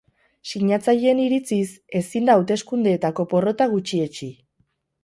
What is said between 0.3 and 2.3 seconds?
Sinatzaileen iritziz, ezin